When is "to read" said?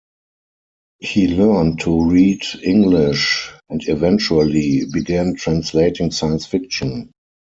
1.81-2.41